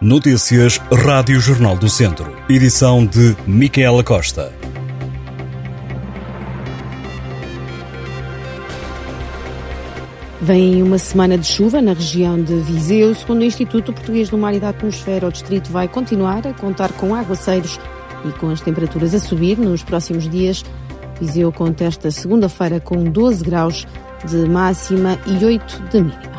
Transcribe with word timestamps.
Notícias 0.00 0.78
Rádio 0.92 1.38
Jornal 1.38 1.76
do 1.76 1.88
Centro. 1.88 2.36
Edição 2.48 3.06
de 3.06 3.36
Micaela 3.46 4.02
Costa. 4.02 4.52
Vem 10.42 10.82
uma 10.82 10.98
semana 10.98 11.38
de 11.38 11.46
chuva 11.46 11.80
na 11.80 11.92
região 11.92 12.42
de 12.42 12.56
Viseu. 12.56 13.14
Segundo 13.14 13.42
o 13.42 13.44
Instituto 13.44 13.92
Português 13.92 14.28
do 14.28 14.36
Mar 14.36 14.52
e 14.52 14.58
da 14.58 14.70
Atmosfera, 14.70 15.28
o 15.28 15.32
distrito 15.32 15.70
vai 15.70 15.86
continuar 15.86 16.44
a 16.44 16.52
contar 16.52 16.92
com 16.94 17.14
aguaceiros 17.14 17.78
e 18.28 18.32
com 18.32 18.50
as 18.50 18.60
temperaturas 18.60 19.14
a 19.14 19.20
subir 19.20 19.56
nos 19.56 19.84
próximos 19.84 20.28
dias. 20.28 20.64
Viseu 21.20 21.52
conta 21.52 21.84
esta 21.84 22.10
segunda-feira 22.10 22.80
com 22.80 23.04
12 23.04 23.44
graus 23.44 23.86
de 24.28 24.48
máxima 24.48 25.16
e 25.24 25.44
8 25.44 25.82
de 25.88 26.00
mínima. 26.00 26.33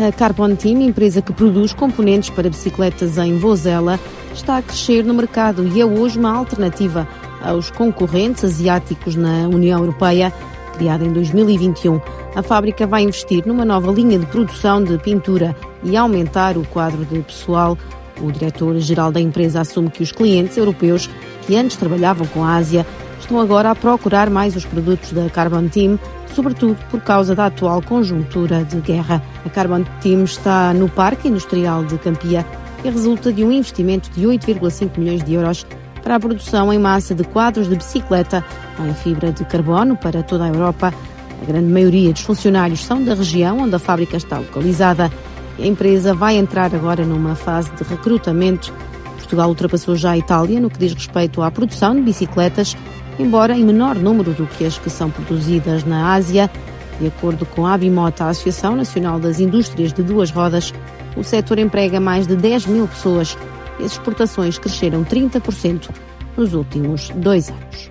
A 0.00 0.10
Carbon 0.10 0.56
Team, 0.56 0.80
empresa 0.80 1.20
que 1.20 1.30
produz 1.30 1.74
componentes 1.74 2.30
para 2.30 2.48
bicicletas 2.48 3.18
em 3.18 3.36
Vozela, 3.36 4.00
está 4.32 4.56
a 4.56 4.62
crescer 4.62 5.04
no 5.04 5.12
mercado 5.12 5.68
e 5.68 5.78
é 5.78 5.84
hoje 5.84 6.18
uma 6.18 6.34
alternativa 6.34 7.06
aos 7.42 7.70
concorrentes 7.70 8.42
asiáticos 8.42 9.14
na 9.14 9.46
União 9.46 9.78
Europeia. 9.80 10.32
Criada 10.78 11.04
em 11.04 11.12
2021, 11.12 12.00
a 12.34 12.42
fábrica 12.42 12.86
vai 12.86 13.02
investir 13.02 13.46
numa 13.46 13.62
nova 13.62 13.92
linha 13.92 14.18
de 14.18 14.24
produção 14.24 14.82
de 14.82 14.96
pintura 14.96 15.54
e 15.84 15.94
aumentar 15.98 16.56
o 16.56 16.66
quadro 16.68 17.04
de 17.04 17.20
pessoal. 17.20 17.76
O 18.22 18.32
diretor-geral 18.32 19.12
da 19.12 19.20
empresa 19.20 19.60
assume 19.60 19.90
que 19.90 20.02
os 20.02 20.12
clientes 20.12 20.56
europeus 20.56 21.10
que 21.46 21.56
antes 21.56 21.76
trabalhavam 21.76 22.26
com 22.28 22.42
a 22.42 22.54
Ásia 22.54 22.86
estão 23.20 23.40
agora 23.40 23.70
a 23.70 23.74
procurar 23.74 24.28
mais 24.28 24.56
os 24.56 24.64
produtos 24.64 25.12
da 25.12 25.28
Carbon 25.30 25.68
Team 25.68 25.98
sobretudo 26.34 26.76
por 26.90 27.00
causa 27.00 27.34
da 27.34 27.46
atual 27.46 27.82
conjuntura 27.82 28.64
de 28.64 28.80
guerra. 28.80 29.22
A 29.44 29.48
Carbon 29.48 29.84
Team 30.00 30.24
está 30.24 30.72
no 30.72 30.88
Parque 30.88 31.28
Industrial 31.28 31.84
de 31.84 31.98
Campia 31.98 32.46
e 32.84 32.90
resulta 32.90 33.32
de 33.32 33.44
um 33.44 33.52
investimento 33.52 34.10
de 34.10 34.26
8,5 34.26 34.98
milhões 34.98 35.22
de 35.22 35.34
euros 35.34 35.66
para 36.02 36.16
a 36.16 36.20
produção 36.20 36.72
em 36.72 36.78
massa 36.78 37.14
de 37.14 37.24
quadros 37.24 37.68
de 37.68 37.76
bicicleta 37.76 38.44
em 38.78 38.94
fibra 38.94 39.32
de 39.32 39.44
carbono 39.44 39.96
para 39.96 40.22
toda 40.22 40.44
a 40.44 40.48
Europa. 40.48 40.94
A 41.42 41.44
grande 41.44 41.70
maioria 41.70 42.12
dos 42.12 42.22
funcionários 42.22 42.84
são 42.84 43.02
da 43.04 43.14
região 43.14 43.58
onde 43.58 43.74
a 43.74 43.78
fábrica 43.78 44.16
está 44.16 44.38
localizada. 44.38 45.10
A 45.58 45.66
empresa 45.66 46.14
vai 46.14 46.36
entrar 46.36 46.74
agora 46.74 47.04
numa 47.04 47.34
fase 47.34 47.70
de 47.72 47.82
recrutamento. 47.84 48.72
Portugal 49.16 49.48
ultrapassou 49.48 49.94
já 49.94 50.12
a 50.12 50.18
Itália 50.18 50.58
no 50.58 50.70
que 50.70 50.78
diz 50.78 50.94
respeito 50.94 51.42
à 51.42 51.50
produção 51.50 51.94
de 51.94 52.00
bicicletas 52.00 52.74
embora 53.20 53.56
em 53.56 53.64
menor 53.64 53.96
número 53.96 54.32
do 54.32 54.46
que 54.46 54.64
as 54.64 54.78
que 54.78 54.88
são 54.88 55.10
produzidas 55.10 55.84
na 55.84 56.12
Ásia. 56.12 56.50
De 56.98 57.06
acordo 57.06 57.46
com 57.46 57.66
a 57.66 57.74
Abimota, 57.74 58.24
a 58.24 58.28
Associação 58.30 58.74
Nacional 58.74 59.18
das 59.18 59.40
Indústrias 59.40 59.92
de 59.92 60.02
Duas 60.02 60.30
Rodas, 60.30 60.72
o 61.16 61.22
setor 61.22 61.58
emprega 61.58 62.00
mais 62.00 62.26
de 62.26 62.36
10 62.36 62.66
mil 62.66 62.88
pessoas 62.88 63.36
e 63.78 63.84
as 63.84 63.92
exportações 63.92 64.58
cresceram 64.58 65.04
30% 65.04 65.90
nos 66.36 66.54
últimos 66.54 67.10
dois 67.10 67.48
anos. 67.48 67.90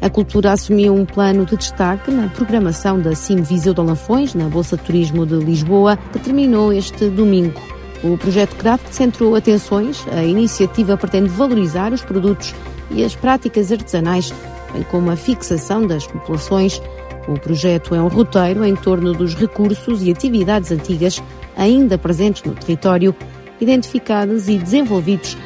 A 0.00 0.10
cultura 0.10 0.52
assumiu 0.52 0.94
um 0.94 1.04
plano 1.04 1.46
de 1.46 1.56
destaque 1.56 2.10
na 2.10 2.28
programação 2.28 2.98
da 2.98 3.14
CIM 3.14 3.42
Viseu 3.42 3.72
de 3.72 3.80
Alanfões, 3.80 4.34
na 4.34 4.48
Bolsa 4.48 4.76
de 4.76 4.82
Turismo 4.82 5.24
de 5.24 5.36
Lisboa, 5.36 5.96
que 6.12 6.18
terminou 6.18 6.72
este 6.72 7.08
domingo. 7.08 7.60
O 8.02 8.18
projeto 8.18 8.56
Craft 8.56 8.88
centrou 8.90 9.36
atenções. 9.36 10.04
A 10.10 10.24
iniciativa 10.24 10.96
pretende 10.96 11.28
valorizar 11.28 11.92
os 11.92 12.02
produtos 12.02 12.52
e 12.94 13.04
as 13.04 13.14
práticas 13.14 13.72
artesanais, 13.72 14.32
bem 14.72 14.82
como 14.84 15.10
a 15.10 15.16
fixação 15.16 15.86
das 15.86 16.06
populações. 16.06 16.80
O 17.28 17.38
projeto 17.38 17.94
é 17.94 18.00
um 18.00 18.08
roteiro 18.08 18.64
em 18.64 18.74
torno 18.74 19.12
dos 19.12 19.34
recursos 19.34 20.02
e 20.02 20.10
atividades 20.10 20.72
antigas 20.72 21.22
ainda 21.56 21.96
presentes 21.96 22.42
no 22.42 22.54
território, 22.54 23.14
identificados 23.60 24.48
e 24.48 24.58
desenvolvidos 24.58 25.36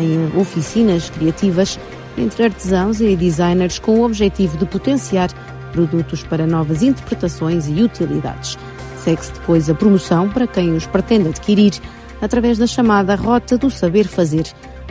em 0.00 0.40
oficinas 0.40 1.10
criativas 1.10 1.78
entre 2.16 2.44
artesãos 2.44 3.00
e 3.00 3.14
designers 3.14 3.78
com 3.78 4.00
o 4.00 4.04
objetivo 4.04 4.56
de 4.56 4.64
potenciar 4.64 5.30
produtos 5.72 6.22
para 6.22 6.46
novas 6.46 6.82
interpretações 6.82 7.68
e 7.68 7.82
utilidades. 7.82 8.58
Segue-se 9.04 9.32
depois 9.32 9.68
a 9.68 9.74
promoção 9.74 10.28
para 10.28 10.46
quem 10.46 10.72
os 10.72 10.86
pretende 10.86 11.28
adquirir 11.28 11.74
através 12.20 12.56
da 12.56 12.66
chamada 12.66 13.14
Rota 13.14 13.58
do 13.58 13.70
Saber 13.70 14.08
Fazer, 14.08 14.46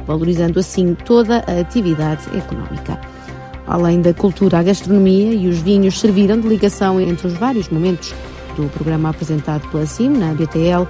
valorizando 0.06 0.60
assim 0.60 0.94
toda 0.94 1.44
a 1.48 1.60
atividade 1.60 2.26
económica. 2.38 3.00
Além 3.68 4.02
da 4.02 4.14
cultura, 4.14 4.60
a 4.60 4.64
gastronomia 4.64 5.34
e 5.34 5.48
os 5.48 5.60
vinhos 5.60 6.00
serviram 6.00 6.40
de 6.40 6.48
ligação 6.48 7.02
entre 7.02 7.28
os 7.28 7.34
vários 7.34 7.68
momentos 7.70 8.14
do 8.56 8.70
programa 8.70 9.10
apresentado 9.10 9.68
pela 9.70 9.86
CIM 9.86 10.10
na 10.10 10.34
BTL. 10.34 10.88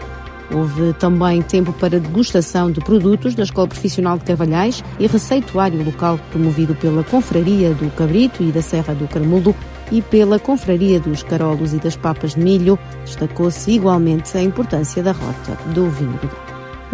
Houve 0.54 0.94
também 0.94 1.42
tempo 1.42 1.74
para 1.74 2.00
degustação 2.00 2.72
de 2.72 2.80
produtos 2.80 3.34
da 3.34 3.44
Escola 3.44 3.68
Profissional 3.68 4.18
de 4.18 4.26
Carvalhais 4.26 4.84
e 5.00 5.08
receituário 5.08 5.84
local 5.84 6.20
promovido 6.32 6.76
pela 6.76 7.04
Confraria 7.04 7.74
do 7.74 7.90
Cabrito 7.96 8.44
e 8.44 8.52
da 8.52 8.62
Serra 8.62 8.94
do 8.94 9.08
Carmulo 9.08 9.56
e 9.92 10.02
pela 10.02 10.38
Confraria 10.38 11.00
dos 11.00 11.24
Carolos 11.24 11.74
e 11.74 11.78
das 11.78 11.96
Papas 11.96 12.36
de 12.36 12.42
Milho. 12.42 12.78
Destacou-se 13.06 13.72
igualmente 13.72 14.38
a 14.38 14.44
importância 14.44 15.02
da 15.02 15.14
rota 15.14 15.58
do 15.74 15.90
vinho 15.90 16.20
do. 16.22 16.45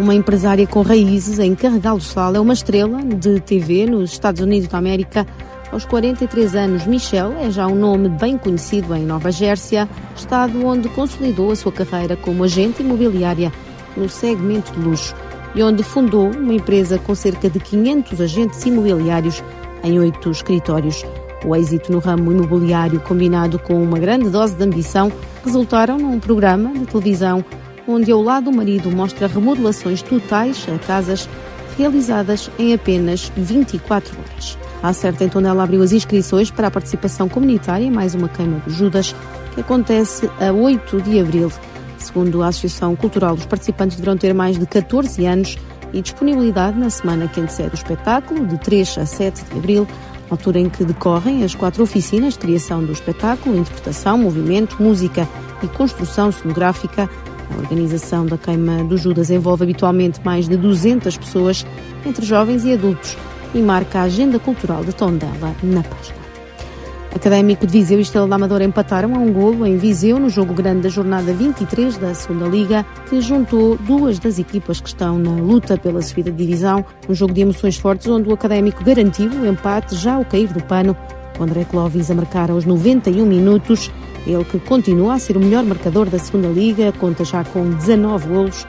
Uma 0.02 0.16
empresária 0.16 0.66
com 0.66 0.82
raízes 0.82 1.38
em 1.38 1.54
Carregal 1.54 1.96
do 1.96 2.02
Sal 2.02 2.34
é 2.34 2.40
uma 2.40 2.54
estrela 2.54 3.00
de 3.04 3.38
TV 3.38 3.86
nos 3.86 4.10
Estados 4.10 4.40
Unidos 4.40 4.68
da 4.68 4.76
América. 4.76 5.24
Aos 5.70 5.84
43 5.84 6.56
anos, 6.56 6.86
Michelle 6.88 7.36
é 7.40 7.52
já 7.52 7.68
um 7.68 7.76
nome 7.76 8.08
bem 8.08 8.36
conhecido 8.36 8.96
em 8.96 9.06
Nova 9.06 9.30
Jersey, 9.30 9.86
estado 10.16 10.66
onde 10.66 10.88
consolidou 10.88 11.52
a 11.52 11.56
sua 11.56 11.70
carreira 11.70 12.16
como 12.16 12.42
agente 12.42 12.82
imobiliária 12.82 13.52
no 13.96 14.08
segmento 14.08 14.72
de 14.72 14.80
luxo 14.80 15.14
e 15.54 15.62
onde 15.62 15.84
fundou 15.84 16.32
uma 16.32 16.54
empresa 16.54 16.98
com 16.98 17.14
cerca 17.14 17.48
de 17.48 17.60
500 17.60 18.20
agentes 18.20 18.66
imobiliários 18.66 19.40
em 19.84 20.00
oito 20.00 20.32
escritórios. 20.32 21.04
O 21.44 21.54
êxito 21.54 21.92
no 21.92 22.00
ramo 22.00 22.32
imobiliário, 22.32 22.98
combinado 22.98 23.56
com 23.56 23.80
uma 23.80 24.00
grande 24.00 24.30
dose 24.30 24.56
de 24.56 24.64
ambição, 24.64 25.12
resultaram 25.44 25.96
num 25.96 26.18
programa 26.18 26.72
de 26.72 26.86
televisão 26.86 27.44
onde 27.86 28.10
ao 28.10 28.22
lado 28.22 28.50
do 28.50 28.56
marido 28.56 28.90
mostra 28.90 29.26
remodelações 29.26 30.02
totais 30.02 30.66
a 30.68 30.78
casas 30.78 31.28
realizadas 31.76 32.50
em 32.58 32.74
apenas 32.74 33.32
24 33.36 34.16
horas. 34.18 34.58
A 34.82 34.92
certa 34.92 35.24
então 35.24 35.40
ela 35.46 35.62
abriu 35.62 35.82
as 35.82 35.92
inscrições 35.92 36.50
para 36.50 36.68
a 36.68 36.70
participação 36.70 37.28
comunitária 37.28 37.84
em 37.84 37.90
mais 37.90 38.14
uma 38.14 38.28
queima 38.28 38.60
de 38.66 38.74
Judas, 38.74 39.14
que 39.54 39.60
acontece 39.60 40.28
a 40.40 40.52
8 40.52 41.00
de 41.02 41.20
abril. 41.20 41.52
Segundo 41.98 42.42
a 42.42 42.48
Associação 42.48 42.96
Cultural, 42.96 43.34
os 43.34 43.46
participantes 43.46 43.96
deverão 43.96 44.16
ter 44.16 44.34
mais 44.34 44.58
de 44.58 44.66
14 44.66 45.24
anos 45.24 45.56
e 45.92 46.02
disponibilidade 46.02 46.78
na 46.78 46.90
semana 46.90 47.28
que 47.28 47.40
antecede 47.40 47.70
o 47.70 47.74
espetáculo, 47.74 48.46
de 48.46 48.58
3 48.58 48.98
a 48.98 49.06
7 49.06 49.44
de 49.44 49.58
abril, 49.58 49.86
altura 50.30 50.58
em 50.58 50.68
que 50.68 50.84
decorrem 50.84 51.44
as 51.44 51.54
quatro 51.54 51.82
oficinas 51.82 52.32
de 52.34 52.40
criação 52.40 52.84
do 52.84 52.92
espetáculo, 52.92 53.56
interpretação, 53.56 54.18
movimento, 54.18 54.82
música 54.82 55.28
e 55.62 55.68
construção 55.68 56.32
cenográfica, 56.32 57.08
a 57.54 57.60
organização 57.60 58.26
da 58.26 58.38
queima 58.38 58.84
do 58.84 58.96
Judas 58.96 59.30
envolve 59.30 59.64
habitualmente 59.64 60.20
mais 60.24 60.48
de 60.48 60.56
200 60.56 61.16
pessoas, 61.16 61.66
entre 62.04 62.24
jovens 62.24 62.64
e 62.64 62.72
adultos, 62.72 63.16
e 63.54 63.58
marca 63.58 64.00
a 64.00 64.02
agenda 64.02 64.38
cultural 64.38 64.84
de 64.84 64.94
Tondela 64.94 65.54
na 65.62 65.82
Páscoa. 65.82 66.22
Académico 67.14 67.66
de 67.66 67.72
Viseu 67.72 67.98
e 67.98 68.02
Estrela 68.02 68.26
da 68.26 68.36
Amadora 68.36 68.64
empataram 68.64 69.14
a 69.14 69.18
um 69.18 69.32
golo 69.32 69.66
em 69.66 69.76
Viseu 69.76 70.18
no 70.18 70.30
jogo 70.30 70.54
grande 70.54 70.82
da 70.82 70.88
jornada 70.88 71.32
23 71.32 71.98
da 71.98 72.14
Segunda 72.14 72.46
Liga, 72.48 72.86
que 73.08 73.20
juntou 73.20 73.76
duas 73.76 74.18
das 74.18 74.38
equipas 74.38 74.80
que 74.80 74.88
estão 74.88 75.18
na 75.18 75.30
luta 75.30 75.76
pela 75.76 76.00
subida 76.00 76.30
de 76.30 76.38
divisão. 76.38 76.84
Um 77.08 77.14
jogo 77.14 77.34
de 77.34 77.42
emoções 77.42 77.76
fortes 77.76 78.08
onde 78.08 78.30
o 78.30 78.32
Académico 78.32 78.82
garantiu 78.82 79.30
o 79.30 79.46
empate 79.46 79.94
já 79.94 80.14
ao 80.14 80.24
cair 80.24 80.52
do 80.52 80.62
pano, 80.64 80.96
com 81.36 81.44
André 81.44 81.64
Clóvis 81.64 82.10
a 82.10 82.14
marcar 82.14 82.50
aos 82.50 82.64
91 82.64 83.26
minutos 83.26 83.90
ele 84.26 84.44
que 84.44 84.58
continua 84.60 85.14
a 85.14 85.18
ser 85.18 85.36
o 85.36 85.40
melhor 85.40 85.64
marcador 85.64 86.08
da 86.08 86.18
segunda 86.18 86.48
liga, 86.48 86.92
conta 86.92 87.24
já 87.24 87.44
com 87.44 87.70
19 87.70 88.28
golos. 88.28 88.66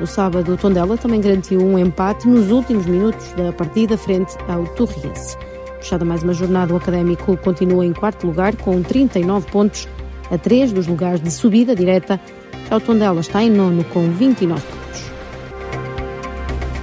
No 0.00 0.06
sábado, 0.06 0.52
o 0.52 0.56
Tondela 0.56 0.96
também 0.96 1.20
garantiu 1.20 1.60
um 1.60 1.78
empate 1.78 2.28
nos 2.28 2.50
últimos 2.50 2.86
minutos 2.86 3.32
da 3.32 3.52
partida 3.52 3.96
frente 3.96 4.36
ao 4.48 4.64
Torriense. 4.74 5.36
Fechada 5.80 6.04
mais 6.04 6.22
uma 6.22 6.34
jornada, 6.34 6.74
o 6.74 6.76
Académico 6.76 7.36
continua 7.38 7.86
em 7.86 7.92
quarto 7.92 8.26
lugar 8.26 8.56
com 8.56 8.82
39 8.82 9.50
pontos, 9.50 9.88
a 10.30 10.36
3 10.36 10.72
dos 10.72 10.86
lugares 10.86 11.20
de 11.20 11.30
subida 11.30 11.74
direta. 11.74 12.20
Já 12.68 12.76
o 12.76 12.80
Tondela 12.80 13.20
está 13.20 13.42
em 13.42 13.50
nono 13.50 13.84
com 13.84 14.10
29 14.10 14.60
pontos. 14.60 15.02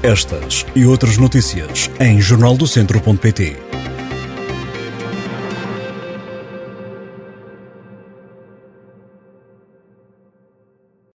Estas 0.01 0.65
e 0.75 0.85
outras 0.85 1.17
notícias 1.17 1.91
em 1.99 2.19
jornaldocentro.pt 2.19 3.72